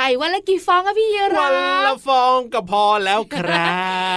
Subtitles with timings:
[0.00, 1.52] ข่วันละกี่ฟองอะพี่ยีราวัน
[1.86, 3.74] ละฟฟองก็พอแล้วครั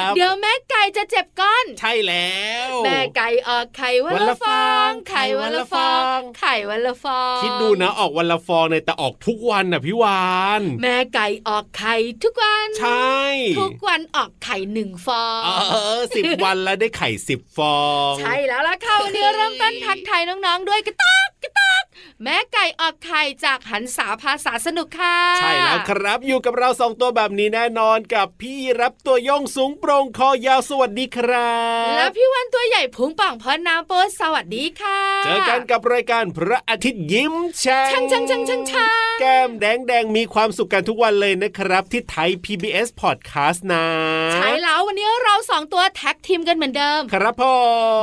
[0.10, 2.34] บ เดี๋ยวแม่ไก่จะเจ็บก้นใช่แล้
[2.70, 13.22] ว แม่ไก่ออกไข่วันวันละละฟองฟองไข่วันละฟองไข่วันละฟองไข่วันละฟองคิดดูนะออกวันละฟองเนี่ยแต่ออกทุกวันน่ะพี่วานแม่ไก่ออกไข่ทุกวัน ใช่
[13.60, 15.50] ทุกวันออกไข่หนึ่งฟองเอ
[15.98, 17.80] อสิบวันแล้วได้ไข่สิบฟอ
[18.12, 21.84] ง ใช่แล้วล่ะค่ะวันนี้เริ่มต้นทักทายน้องๆด้วยกระตาก กระตาก
[22.24, 31.54] แม่ไก่ออกไข่จากหันสาภาษาสนุกค่ะ ใช่แล้วครับ อยู่กับเราสองตัวแบบนี้แน่นอนกับพี่รับตัวโยงสูงโปร่งคอยาวสวัสดีครั
[31.84, 43.86] บ แล้วพี่วันตัวใหญ่พุงป่องพอน้ำโปสวัสดีค่ะ เจอกันกับรายการพระอาทิตย์ยิ้มแฉ่งช่างช่างช่างช่างช่างแก้มแดงแดงมีความสุขกันทุกวันเลยนะครับ ที่ไทย PBS Podcast นะ
[44.34, 47.54] ใช่แล้ววันนี้เราสองตัวแท็กทีมกันเหมือนเดิม ครับพ่อ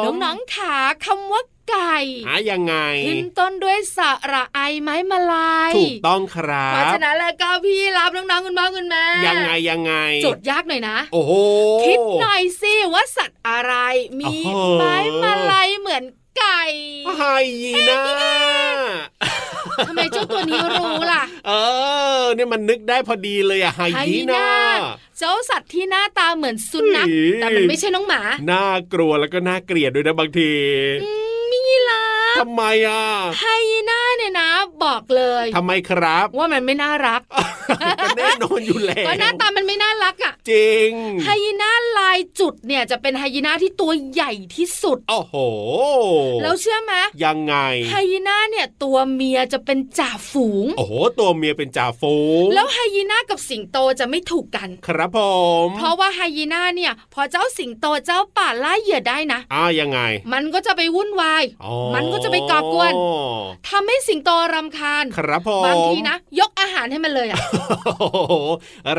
[0.04, 1.96] น้องๆขาคำว่า ไก่
[2.26, 2.74] หายังไง
[3.06, 3.98] ขึ้นต้นด้วยส
[4.32, 11.32] ระไอไม้มาลายถูกต้องครัเพราะบฉะนั้นแล้วก็พี่รับน้องๆคุณพ่อคุณแม่ยังไงยังไงโจทย์ยากหน่อยนะ โอ้โห
[11.86, 13.74] คิดหน่อยสิว่าสัตว์อะไร
[14.20, 16.04] มีโอ้โหไม้มาลายเหมือน
[16.38, 16.62] ไก่
[17.16, 17.22] ไฮ
[17.62, 18.02] ยีน่า
[19.88, 21.52] ทำไมเจ้าตัวนี้รู้ล่ะ เอ
[22.20, 24.46] อ เนี่ยมันนึกได้พอดีเลยอะไฮยีน่า
[25.18, 28.20] เจ้าสัตว์ที่หน้าตาเหมือนสุนัขอุ๊ยแต่มันไม่ใช่น้องหมา
[28.50, 30.50] น่ากลัวแล้วก็น่าเกลียดด้วยนะบางที
[31.70, 33.04] อืมมีลาฟทำไมอะ
[33.40, 34.50] ไฮยีน่าเนี่ยนะ
[34.84, 37.22] บอกเลยทำไมครับ ว่ามันไม่น่ารัก
[38.02, 40.90] ก็แน่นอนอยู่แล้วก็หน้าตามันไม่น่ารักอะ จริง
[41.24, 45.34] ไฮยีน่าลายจุดเนี่ยจะเป็นไฮยีน่าที่ตัวใหญ่ที่สุดโอ้โห
[46.42, 46.94] แล้วเชื่อไหม
[47.24, 47.54] ยังไง
[47.90, 55.18] ไฮยีน่าเนี่ยตัวเมียจะเป็นจ่าฝูง โอ้โหตัวเมียเป็นจ่าฝูง แล้วไฮยีน่ากับสิงโตจะไม่ถูกกัน ครับผ
[55.64, 60.00] มเพราะว่าไฮยีน่าเนี่ย พอเจ้าสิงโตเจ้าป่าล่าเหยื่อได้นะอ้ายังไง
[60.32, 61.59] มันก็จะไปวุ่นวายอ๋อ
[61.94, 62.92] มันก็จะไปก่อกวน
[63.68, 67.38] ทำให้สิงโตรำคาญ ครับผมบางทีนะ ยกอาหารให้มันเลยอะ
[67.86, 68.34] โอ้โห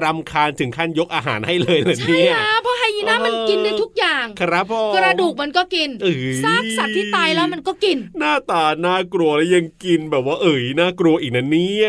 [0.04, 11.88] รำคาญถึงขั้นยกอาหารให้เลยเหรอใช่เนี่ยนะเพราะไฮยีน่ามันกินได้ทุกอย่าง ครับผมกระดูกมันก็กินเอ้ยซากสัตว์ที่ตายแล้วมันก็กิน หน้าตาน่ากลัวแล้วยังกินแบบว่าเอ๋ยน่ากลัวอีกนะเนี่ย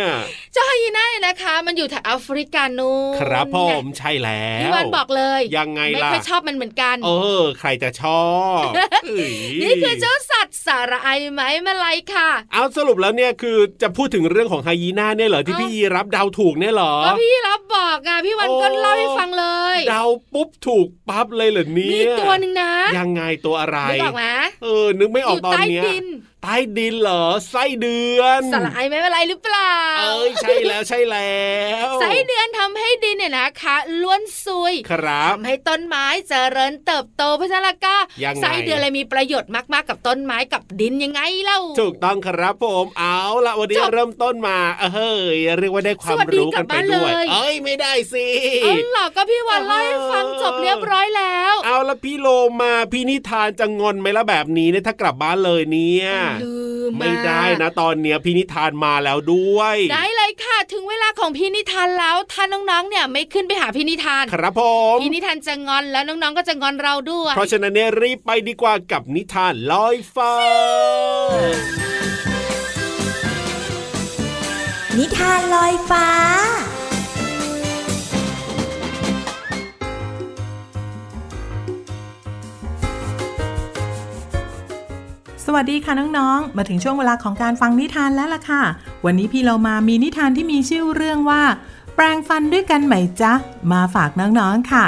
[0.53, 7.11] เจ้าไฮยีน่าเนี่ยนะคะ มันอยู่แถวแอฟริกานูนครับผไงมใช่แล้วพี่วันบอกเลย ยังไงไม่ล่ะค่อยชอบมันเหมือนกัน เอ
[7.41, 8.27] อ ใครจะชอ
[8.61, 8.63] บ
[9.05, 24.25] เอ้ยนี่คือเจ้าสัตว์สาระไอไหมมาลายค่ะ เอาสรุปแล้วเนี่ยคือจะพูดถึงเรื่องของไฮยีน่าเนี่ยเหรอที่เอ้าพี่ยีรับเดาถูกเนี่ยเหรอก็พี่รับบอกอะพี่วันโอ้ก็เล่าให้ฟังเลย เดาปุ๊บถูกปั๊บเลยเหรอเนี่มียตัวหนึ่งนะ ยังไงตัวอะไรนึกออกไหม
[24.62, 26.06] เออนึกไม่ออกยู่ตอนใต้เนี้ยดิน
[26.43, 31.41] ใต้ดินเหรอไส้เดือนสาระไอไหมมาลายหรือเปล่า เอ้ยใช่แล้วใช่แล้
[31.89, 48.27] วไส้เดือนทำให้ดินเนี่ยนะคะล้วนซุยครับทำให้ต้นไม้เจริญเติบโตเพราะฉะนั้นแล้วก็ยังไงไส้เดือนเลยมีประโยชน์มากๆกับต้นไม้กับดินยังไงเล่าถูกต้องครับผมเอาละวันนี้จบเริ่มต้นมาเออเฮ้ยเรียกว่าได้ความสวัสดีรู้กลักับนไปบ้านด้วยเลยเอ้ยไม่ได้สิ
[48.62, 52.29] เออเหรอก็พี่วันเล่าให้ฟังจบเรียบร้อยแล้ว เอาละพี่โล
[52.62, 56.09] มาพี่นิทานจะงอนไหมละแบบนี้เนี่ยถ้ากลับบ้านเลยเนี่ย
[56.44, 56.55] ลื
[56.88, 64.62] มไม่ได้นะตอนเนี้ยพี่นิทานมาแล้วด้วย ได้เลยค่ะ ถึงเวลาของพี่นิทานแล้วถ้าน้องๆเนี่ยไม่ขึ้นไปหาพี่นิทาน ครับผ
[64.94, 70.34] มพี่นิทานจะงอนแล้วน้องๆก็จะงอนเราด้วย เพราะฉะนั้นเนี่ยรีบไปดีกว่ากับนิทานลอยฟ้า
[74.99, 76.06] นิทานลอยฟ้า
[85.44, 88.62] สวัสดีค่ะน้องๆ มาถึงช่วงเวลาของการฟังนิทานแล้วล่ะค่ะ
[89.05, 91.43] วันนี้พี่เรามามีนิทานที่มีชื่อเรื่องว่า
[91.94, 93.33] แปลงฟันด้วยกันไหมจ๊ะ
[93.73, 94.85] มาฝากน้องๆค่ะ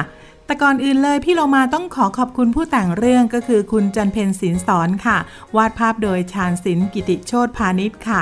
[0.47, 5.17] แต่ก่อนอื่นเลยพี่เรามาต้องขอขอบคุณผู้แต่งเรื่องก็คือคุณจันเพนศินสอนค่ะ
[5.57, 8.21] วาดภาพโดยชาญศิลป์กิติโชตพาณิชย์ค่ะ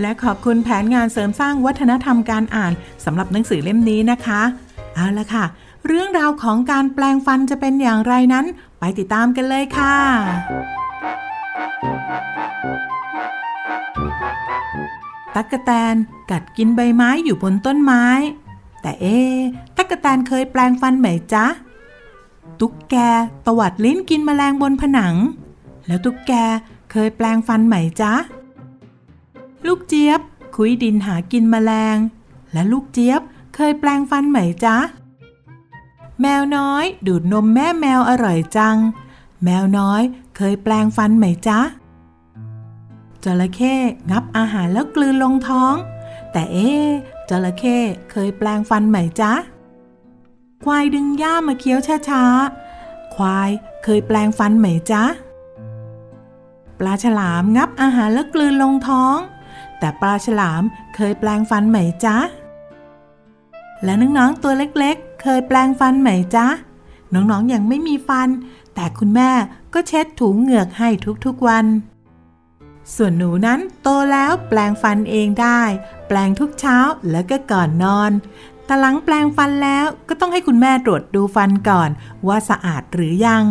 [0.00, 2.72] และขอบคุณแผนงานเสริมสร้างวัฒนธรรมการอ่าน
[3.04, 4.42] สำหรับหนังสือเล่มนี้นะคะ
[4.94, 5.44] เอาละค่ะ
[5.86, 8.46] เรื่องราวของการแปลงฟันจะเป็นอย่างไรนั้น
[8.78, 9.94] ไปติดตามกันเลยค่ะ
[15.34, 15.94] ตั๊กแตน
[16.30, 18.04] กัดกินใบไม้อยู่บนต้นไม้
[18.80, 19.18] แต่เอ๊
[19.76, 21.46] ตั๊กแตนเคยแปลงฟันไหมจ๊ะ
[22.60, 22.94] ตุ๊กแก
[23.46, 25.14] ตวัดลิ้นกินแมลงบนผนัง
[25.86, 26.32] แล้วตุ๊กแก
[26.90, 28.14] เคยแปลงฟันไหมจ๊ะ
[29.66, 30.20] ลูกเจี๊ยบ
[30.56, 31.96] คุยดินหากินแมลง
[32.52, 33.20] และลูกเจี๊ยบ
[33.54, 34.76] เคยแปลงฟันไหมจ๊ะ
[36.20, 38.76] แมวน้อยดูดนมแม่แมวอร่อยจัง
[39.44, 40.02] แมวน้อย
[40.36, 41.60] เคยแปลงฟันไหมจ๊ะ
[43.24, 43.74] จระเข้
[44.10, 45.74] งับอาหารแล้วกลืนลงท้อง
[46.32, 46.70] แต่เอ๊
[47.28, 47.78] จระเข้
[48.10, 49.32] เคยแปลงฟันไหมจ๊ะ
[50.64, 53.50] ควายดึงหญ้ามาเคี้ยวช้าๆ ควาย
[53.84, 55.02] เคยแปลงฟันไหมจ๊ะ
[56.78, 59.16] ปลาฉลามงับอาหารแล้วกลืนลงท้อง
[59.78, 60.62] แต่ปลาฉลาม
[60.96, 62.16] เคยแปลงฟันไหมจ๊ะ
[63.84, 66.46] และน้องๆตัวเล็กๆ เคยแปลงฟันไหมจ๊ะ
[67.14, 68.28] น้องๆยังไม่มีฟัน
[68.74, 69.30] แต่คุณแม่
[69.74, 70.88] ก็เช็ดถูเหงือกให้
[71.24, 71.66] ทุกๆวัน
[72.94, 75.60] ส่วนหนูนั้นโตแล้วแปลงฟันเองได้
[76.08, 76.78] แปลงทุกเช้า
[77.10, 78.10] แล้วก็ก่อนนอน
[78.64, 81.90] แต่หลังแปลงฟันแล้วก็ต้องให้คุณแม่ตรวจดูฟันก่อน
[82.28, 83.44] ว่าสะอาดหรือยัง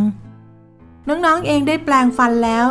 [1.07, 2.65] น้องๆเองได้แปลงฟันแล้ว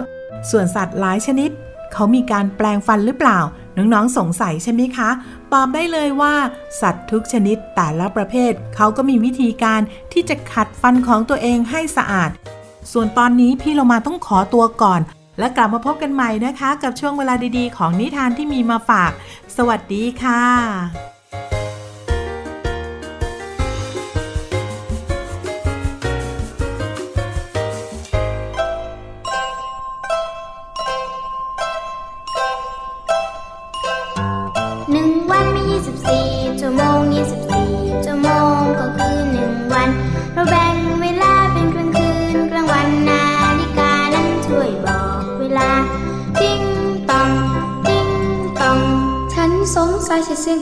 [0.51, 1.51] ส่วนสัตว์หลายชนิด
[1.93, 3.39] เขามีการแปลงฟันหรือเปล่า
[3.77, 5.11] น้องๆสงสัยใช่ไหมคะ
[5.53, 6.35] ตอบได้เลยว่า
[6.81, 9.81] สัตว์ทุกชนิดแต่ละประเภท เขาก็มีวิธีการ
[10.13, 12.31] ที่จะขัดฟันของตัวเองให้สะอาด
[12.93, 15.01] ส่วนตอนนี้พี่เรามาต้องขอตัวก่อน
[15.39, 19.11] และกลับมาพบกันใหม่นะคะ กับช่วงเวลาดีๆ ของนิทานที่มีมาฝาก
[19.57, 21.08] สวัสดีค่ะ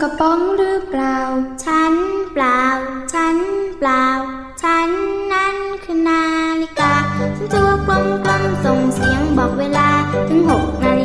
[0.07, 1.19] ระป๋องหรือเปล่า
[1.65, 1.95] ฉัน
[2.33, 2.63] เปล่า
[3.15, 3.37] ฉัน
[3.79, 4.07] เปล่า
[4.63, 4.89] ฉัน
[5.33, 6.25] นั้นคือนา
[6.63, 9.89] ฬิกา ฉันตัวกลมกลมๆส่งเสียงบอกเวลา
[10.29, 10.96] ถึงหกนา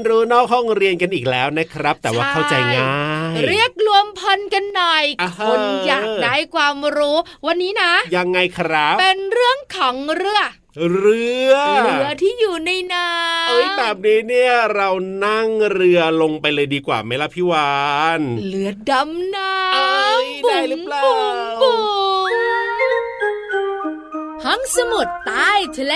[0.00, 2.90] นรู้นอกห้องเรียนกันอีกแล้วนะครับ แต่ว่าใช่เข้าใจง่า
[3.32, 7.16] ย เรียกรวมพลกันหน่อยอ่าคฮะนอยากได้ความรู้
[7.46, 10.40] วันนี้นะ ยังไงครับ เป็นเรื่องของเรือ
[11.00, 11.54] เรือ
[11.84, 14.90] เรือที่อยู่ในน้ำเอ้ยแบบนี้เนี่ยเรา
[15.24, 17.74] นั่งเรือลงไปเลยดีกว่าไหมล่ะพี่วา
[18.18, 22.32] นเรือดำน้เอ้ยำได้หรือเปล่าบุ๋งบุ๋ง
[24.44, 25.94] ห้องสมุดใต้ทะเล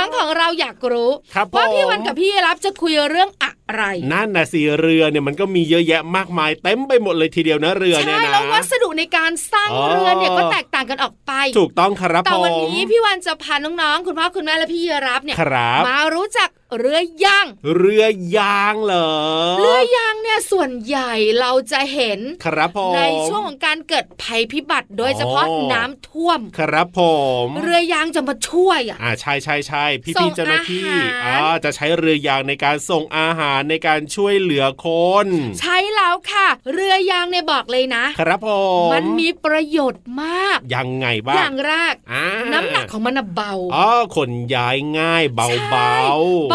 [0.00, 16.48] น้องๆของเราอยากรู้ครับว่าพี่ผมวันกับพี่รับจะคุยเรื่องอะไร นั่นนะสิเรือเนี่ยมันก็มีเยอะแยะมากมายเต็มไปหมดเลยทีเดียวนะเรือเนี่ยใช่นะแล้ววัสดุในการสร้างอ๋อเรือเนี่ยก็แตกต่างกันออกไป ถูกต้องครับแต่ผมวันนี้พี่วันจะพาน้องๆคุณพ่อคุณแม่และพี่รับเนี่ยครับมารู้จัก
[16.78, 17.46] เรือยาง
[17.76, 18.04] เรือ
[18.36, 19.10] ยางเหรอ
[19.58, 27.00] เรือยางเนี่ยส่วนใหญ่เราจะเห็นครับผมในช่วงของการเกิดภัยพิบัติโดยเฉพาะอ๋อน้ำท่วม ครับผ
[27.44, 30.88] ม เรือยางจะมาช่วยอะอ่าใช่ใช่ใช่พี่ส่พี่งเจ้าหน้าที่
[31.24, 34.88] อาหารอ่าจะใช้เรือยางในการส่งอาหารในการช่วยเหลือค
[35.24, 35.26] น
[35.60, 38.50] ใช่แล้วค่ะ เรือยางเนี่ยบอกเลยนะ ครับผ
[38.86, 46.00] มมันมีประโยชน์มาก ยังไงบ้าอย่างงแรกอ่าน้ำหนักของมันน่ะเบาอ๋อขนย้ายง่ายเบาใช่เบา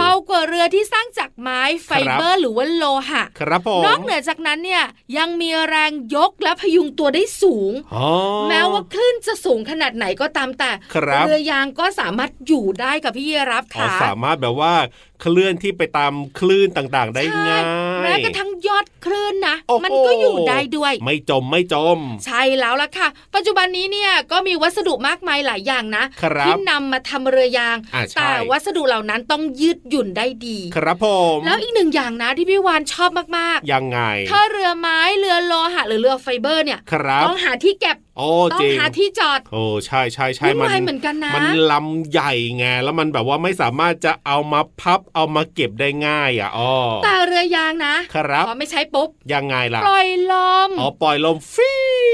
[0.06, 4.84] เบากว่าเรือที่สร้างจากไม้ไฟเบอร์หรือว่าโลหะ ครับผมนอกเหนือจากนั้นเนี่ย
[5.18, 8.08] ยังมีแรงยกและพยุงตัวได้สูงอ๋อ
[8.50, 14.74] แม้ว่าคลื่นจะสูงขนาดไหนก็ตามแต่ครับเรือยางก็สามารถอยู่ได้กับพี่รับอ๋อค่ะสามารถแบบว่า
[15.22, 17.64] เคลื่อนที่ไปตามคลื่นต่างๆ ได้ใช่ง่าย
[18.02, 31.06] แม้กระทั่งยอดคลื่นนะโอ้โหมันก็อยู่ได้ด้วย ไม่จมไม่จม ใช่แล้วล่ะค่ะ ปัจจุบันนี้เนี่ยก็มีวัสดุมากมายหลายอย่างนะครับที่นำมาทำเรือยางอ่าใช่แต่วัสดุเหล่านั้นต้องยืดหยุ่นได้ดี ครับผ
[31.36, 38.05] มแล้วอีกหนึ่งอย่างนะที่พี่วานชอบมากยังไงๆถ้าเรือไม้เรือโลหะหรือเรือไฟเบอร์เนี่ยครับต้องหาที่เก็บโอ้
[38.54, 50.34] ต้อจงริงหาที่จอดโอ้ใช่ใช่ใช่วุ่นวายเหมือนกันนะมันลำใหญ่ไงแล้วมันแบบว่าไม่สามารถจะเอามาพับเอามาเก็บได้ง่ายอะอ๋อแต่เรือยางนะครับพอไม่ใช้ปุ๊บยังไงล่ะปล่อยล
[50.68, 51.74] มอ๋อปล่อยลมฟี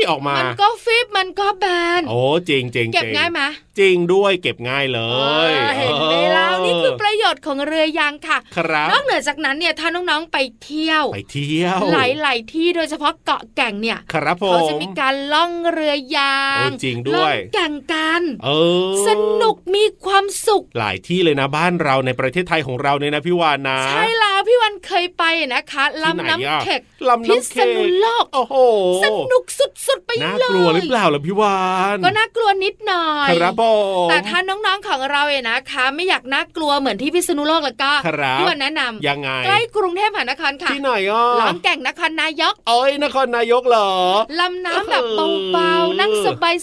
[0.10, 1.66] ออกมา มันก็ฟิบมันก็แบ
[2.00, 3.42] นโอ้จริงจริงเก็บจริง่ายไหม
[3.80, 5.02] จริงด้วยเก็บง่ายเล
[5.50, 18.50] ยอ่าเห็นไหมแล้วนี่คือประโยชน์ของเรือยางค่ะครับนอกเหนือจากนั้นเนี่ยถ้าน้องๆไปเที่ยวไปเที่ยวหลายๆที่โดยเฉพาะเกาะแก่งเนี่ยครับผมเขาจะมีการล่องเรือยางโอ้จริงด้วยล่องแก่งกันเอ
[18.90, 19.10] อส
[19.42, 25.24] นุกมีความสุขหลายที่เลยนะบ้านเราในประเทศไทยของเราเนี่ยนะพี่วานนะใช่แล้วพี่วันเคยไป
[25.54, 28.56] นะคะที่ไหนลำน้ำอะเข็กลำพิน้ำษเค็งณุโลกโอ้โห
[29.04, 29.44] สนุก
[29.88, 31.60] สุดๆไปเลยน่ากลัวหรือเปล่าล่ะพี่วา
[31.96, 33.64] นก็น่ากลัวนิดหน่อยครับผ
[34.06, 43.92] มแต่ถ้าน้องๆของเราเนี่ยนะคะ ไม่อยากน่ากลัวเหมือนที่พิษณุโลกแล้วก็ครับพี่วันแนะนำยังไงใกล้กรุงเทพมหานครค่ะที่ไหนอะล่องแก่งนครนายกเอ้ยนครนายกเหรอ
[44.40, 46.12] ลำน้ำแบบเออเบาๆนั่ง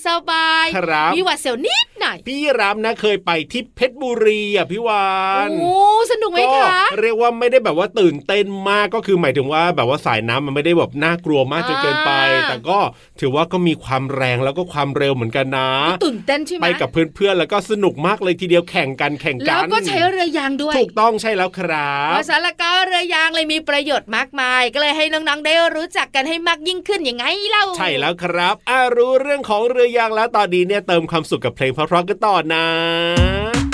[0.07, 5.08] สบายๆครับมีหวัดเสียวนิดห น่อยพี่รามนะเคยไปที่เพชรบุรีอะพี่วา
[5.48, 5.76] นโอ้
[6.12, 12.78] สนุกไหมก็คะเรียกว่าไม่ได้แบบว่าตื่นเต้นมากก็คือหมายถึงว่าแบบว่าสายน้ำมันไม่ได้แบบน่ากลัวมากจนเกินไปอ่าแต่ก็
[13.20, 15.70] ถือว่าก็มีความแรงแล้วก็ความเร็วเหมือนกันนะ
[16.04, 33.67] ตื่นเต้นใช่ไหมไปกับเพื่อนๆแล้วก็สนุกมากเลยทีเดียวแข่งกันแข่งกัแล้วนก็ใช้เรือยางด้วย ถูกต้องใช่แล้วครัเพบราะฉะนั้นแล้วก็เรือยางเลยมีประโยชน์มากมาย ก็เลยให้น้องๆได้รู้จักกันให้มากยิ่งขึ้นอย่างไงเล่าใช่แล้วครับอารู้เรื่องของเรือยางแล้วตอนนี้เนี่ยเติมความสุขกับเพลงเพราะๆกันต่อนะ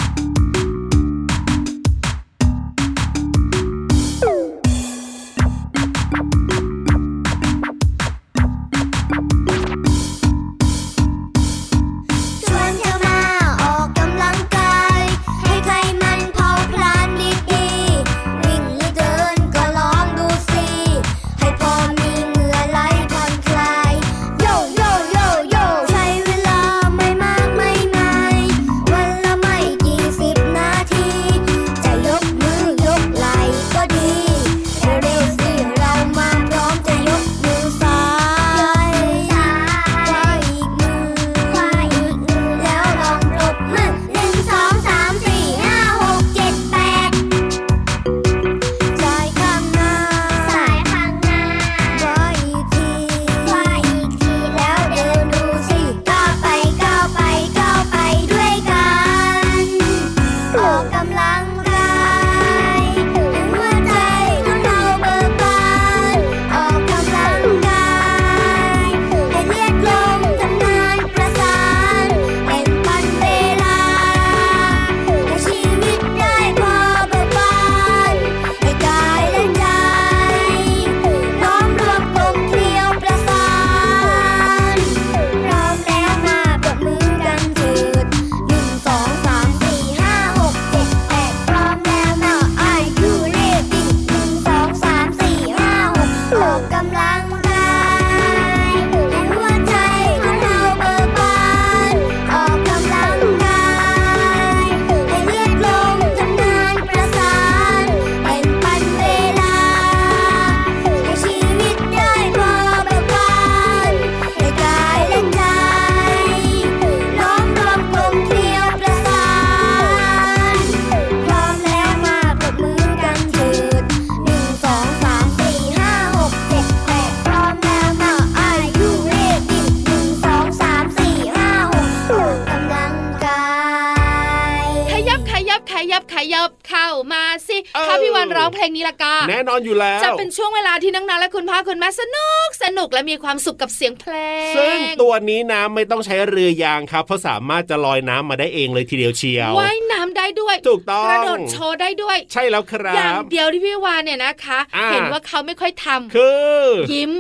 [138.45, 144.15] องเพลงนี้ละก็แน่นอนอยู่แล้ว จะเป็นช่วงเวลาที่น้องๆและคุณพ่อคุณแม่สนุกสนุกและมีความสุขกับเสียงเพล
[144.51, 156.29] ง ซึ่งตัวนี้นะไม่ต้องใช้เรือยางครับ เพราะสามารถจะลอยน้ำมาได้เองเลยทีเดียวเชียวว่ายน้ำได้ด้วยถูกต้องกระโดดโชว์ได้ด้วย ใช่แล้วครัอย่างบเดียวที่พี่วานเนี่ยนะคะอ่าเห็นว่าเขาไม่ค่อยทำคื
[156.61, 157.13] อยิ้ม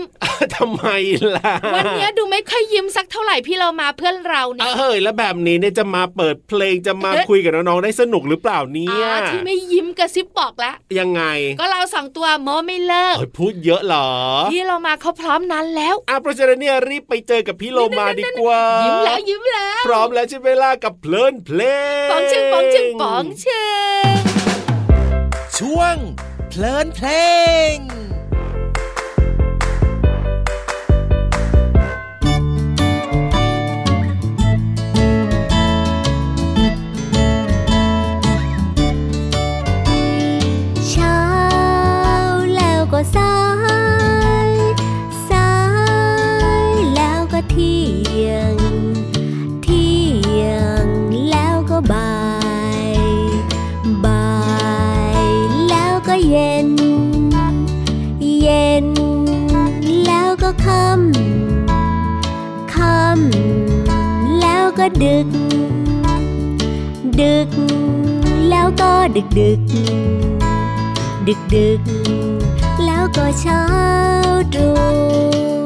[0.57, 0.87] ทำไม
[1.37, 11.14] ล่ะวันเนี้ยดูไม่ค่อยยิ้มสักเท่าไหร่พี่เรามาเพื่อนเราเนี่ยเอ้ยแล้วแบบนี้เนี่ยจะมาเปิดเพลงจะมาคุยกับน้องๆได้สนุกหรือเปล่าเนี่ยอ่าที่ไม่ยิ้มกระซิบบอกแล้วยังไง
[11.61, 14.09] ก็เราสองตัวโมไม่เลิกเอ้ยพูดเยอะเหรอ
[14.51, 21.61] พี่เรามาเขาพร้อมนั้นแล้วอะเพราะฉะนั้นเนี่ยรีบไปเจอกับพี่โลมาดีกว่า ยิ้มแล้วยิ้มแล้ว พร้อมแล้วใช่ไหมล่ะกับเพลินเพล
[22.07, 23.65] งปองชึงปองชึงปองชึ
[24.13, 24.15] ง
[25.59, 25.97] ช่วง
[26.49, 27.09] เพลินเพล
[27.75, 27.77] ง
[42.97, 43.35] ก็สา
[44.49, 44.51] ย
[45.29, 45.51] สา
[46.69, 47.87] ยแล้วก็เที่
[48.27, 48.55] ยง
[49.63, 49.99] เที่
[50.43, 50.45] ย
[50.83, 50.87] ง
[51.31, 52.15] แล้วก็บ่า
[52.93, 52.95] ย
[54.05, 54.35] บ่า
[55.23, 55.25] ย
[55.69, 56.69] แล้วก็เย็น
[58.41, 58.87] เย็น
[60.07, 65.29] แล้วก็ค่ำ ค่ำแล้วก็ดึก
[67.21, 67.49] ดึก
[68.49, 69.61] แล้วก็ดึกดึก
[71.27, 72.34] ดึกดึก
[73.15, 73.61] แล้
[75.61, 75.64] ว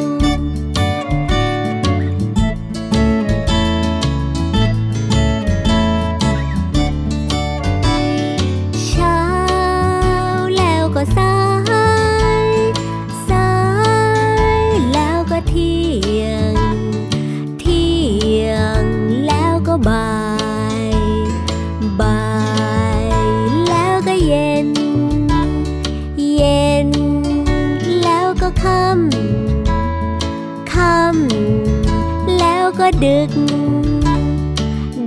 [33.05, 33.31] ดึก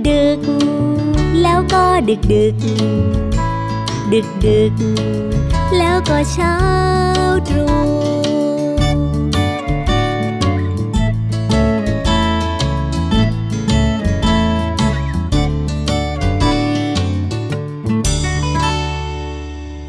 [0.08, 0.40] ดึก
[1.42, 2.54] แล้วก็ดึกดึก
[4.12, 4.72] ดึกดึก
[5.78, 6.54] แล้วก็เช้า
[7.48, 7.72] ตรู่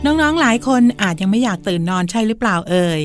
[0.06, 3.02] น้องๆ หลายคนอาจยังไม่อยากตื่นนอนใช่หรือเปล่าเอ่ย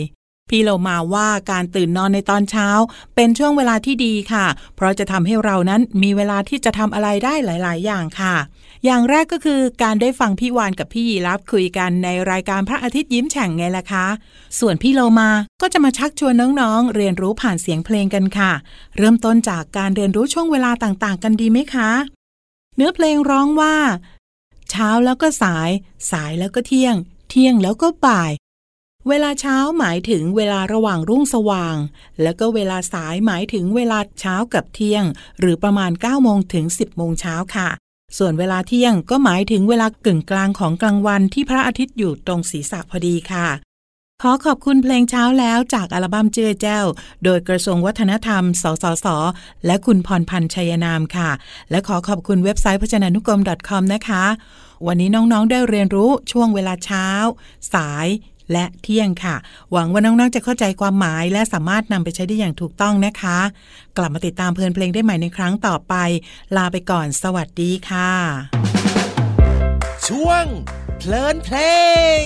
[0.51, 2.69] พี่เรามาว่าการตื่นนอนในตอนเช้า
[3.15, 8.37] เป็นช่วงเวลาที่ดีค่ะ เพราะจะทำให้เรานั้นมีเวลาที่จะทำอะไรได้หลาย ๆ อย่างค่ะ
[8.85, 14.07] อย่างแรกก็คือการได้ฟังพี่วานกับพี่ยีรับคุยกันในรายการพระอาทิตย์ยิ้มแฉ่งไงล่ะคะ
[14.59, 15.31] ส่วนพี่โลมา
[15.63, 18.53] ก็จะมาชักชวนน้องๆ เรียนรู้ผ่านเสียงเพลงกันค่ะ
[18.97, 21.91] เริ่มต้นจากการเรียนรู้ช่วงเวลาต่างๆ กันดีไหมคะ
[22.77, 23.77] เนื้อเพลงร้องว่า
[24.71, 25.71] เช้าแล้วก็สาย
[26.11, 26.95] สายแล้วก็เที่ยง
[27.31, 28.33] เที่ยงแล้วก็บ่าย
[29.09, 31.77] เวลาเช้าหมายถึงเวลาระหว่างรุ่งสว่าง
[32.23, 35.05] แล้วก็เวลาสายหมายถึงเวลาเช้ากับเที่ยง
[35.41, 37.69] หรือประมาณ 9 โมงถึง 10 โมงเช้าค่ะ
[38.19, 43.49] ส่วนเวลาเที่ยงก็หมายถึงเวลากึ่งกลางของกลางวันที่พระอาทิตย์อยู่ตรงศีรษะพอดีค่ะ
[44.23, 46.85] ขอขอบคุณเพลงเช้าแล้วจากอัลบั้มเจือแจ้ว
[47.25, 49.07] โดยกระทรวงวัฒนธรรม สสส
[49.67, 51.31] และคุณพรพันธ์ชัยนามค่ะ
[51.71, 54.25] และขอขอบคุณเว็บไซต์พจนานุกรม .com นะคะ
[54.87, 57.07] วันนี้น้องๆได้เรียนรู้ช่วงเวลาเช้า
[57.75, 58.09] สาย
[58.53, 59.37] และเที่ยงค่ะ
[59.73, 63.39] หวังว่าน้องๆจะเข้าใจความหมายและสามารถนำไปใช้ได้อย่างถูกต้องนะคะ
[63.97, 65.95] กลับมาติดตามเพลินเพลงได้ใหม่ในครั้งต่อไป
[66.57, 68.13] ลาไปก่อน สวัสดีค่ะ
[70.09, 70.45] ช่วง
[70.99, 71.57] เพลินเพล
[72.23, 72.25] ง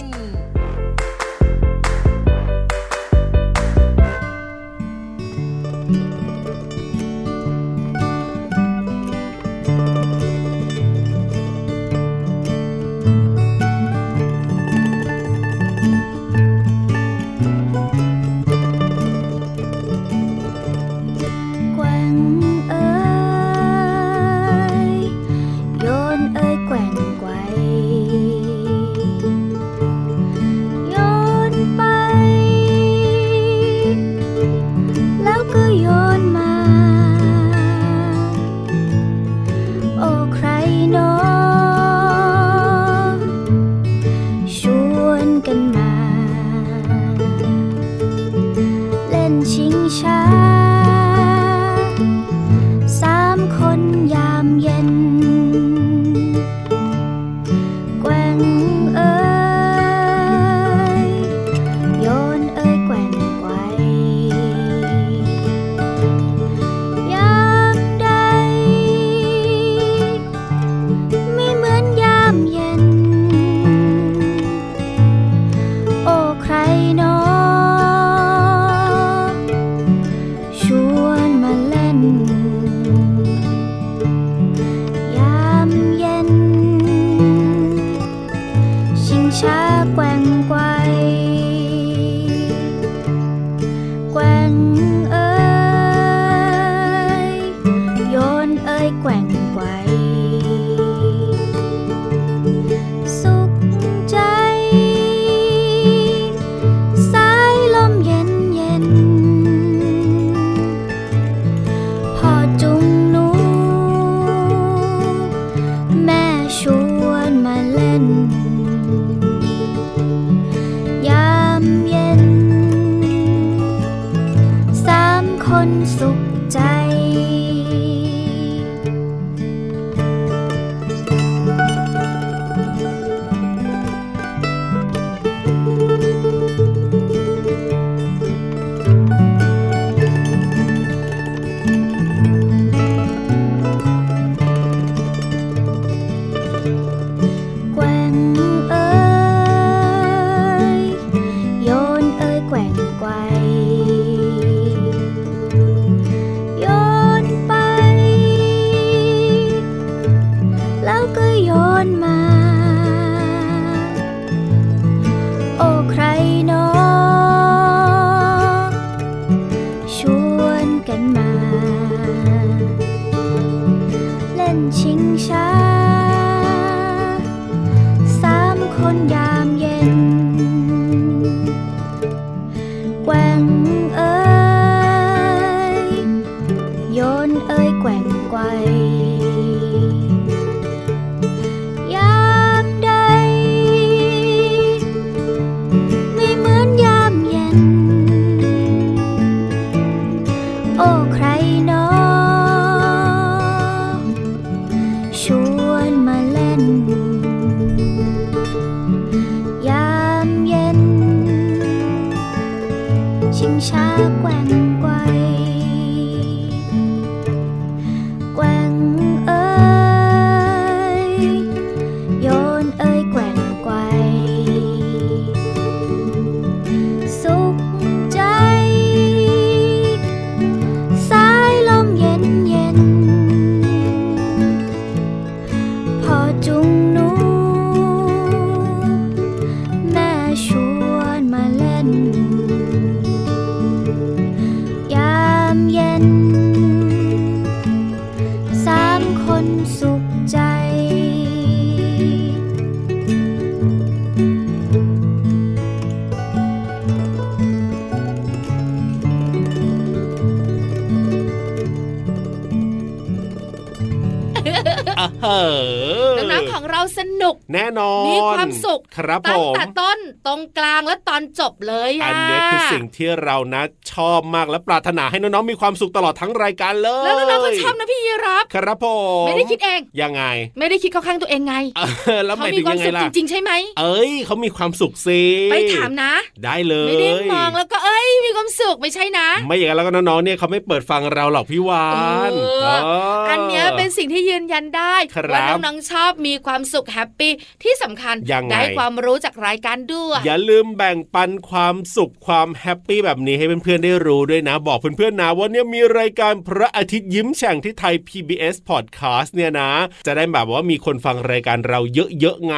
[266.98, 278.87] สนุก แน่นอนมีความสุขครับผตั้งมแต่ต้น ตรงกลางและตอนจบเลยอะอันเนี้ยคือสิ่งที่เรานะชอบมากและปรารถนาให้น้องๆมีความสุขตลอดทั้งรายการเลยแล้วน้องๆก็ชอบนะพี่ยีรับครับผ
[279.24, 280.22] มไม่ได้คิดเองยังไง
[280.58, 281.80] ไม่ได้คิดเข้าข้างตัวเองไงเอ
[282.18, 286.12] อแล้วหเขามายมีถึงความยังไงสุขล่ะจริงๆใช่ไหมเอ้ยเขามีความสุขสิไปถามนะ
[286.44, 291.87] ได้เลยไม่ได้มองแล้วก็เอ้ยมีความสุขไม่ใช่นะ ไม่อย่างนั้นแล้วก็น้องๆเนี่ยเขาไม่เปิดฟังเราหรอกพี่วา
[292.30, 292.78] นเออ
[293.26, 309.70] เอันเนี้ยเป็นสิ่งที่ยืนยันได้ครับว่าน้องๆชอบมีความสุข happy ที่สำคัญยังไงได้ความรู้จากรายการด้วยอย่าลืมแบ่งปันความสุขความ happy แบบนี้ให้เพื่อนๆได้รู้ด้วยนะ บอกเพื่อนๆนะว่าเนี่ยมีรายการพระอาทิตย์ยิ้มแฉ่งที่ไทย PBS Podcast เนี่ยนะ
[310.07, 311.81] จะได้แบบว่ามีคนฟังรายการเรา
[312.20, 312.57] เยอะๆไง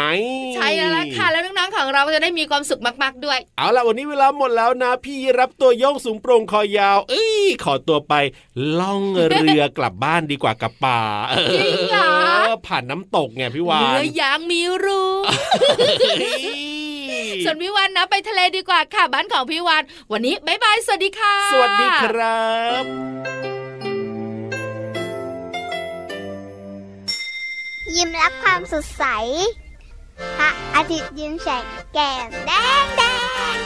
[0.55, 8.15] ใช่แล้วล่ะค่ะแล้วน้องๆของเราก็จะได้มีความสุขมากๆด้วย เอาล่ะวันนี้เวลาหมดแล้วนะ พี่รับตัวโยงสูงโปร่งคอยาว เอ้ยขอตัวไป
[8.79, 11.01] ล่องเรือกลับบ้านดีกว่ากับป่า
[11.53, 12.13] จริงเหรอ
[12.67, 15.01] ผ่านน้ำตกไงพี่วาเรืนอยางมีรู
[17.45, 22.49] ส่วนพี่วันนะไปทะเลดีกว่าค่ะบ้านของพี่วัน วันนี้บ๊ายบายสวัสดีค่ะ สวัสดีครั
[22.83, 22.85] บ
[27.97, 29.05] ยิ้มรับความสดใส
[30.39, 32.51] พระอาทิตย์ยิ้มแฉกแก้มแด
[32.83, 33.03] งแด
[33.55, 33.57] ง